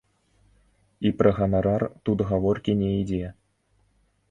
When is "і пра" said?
1.09-1.33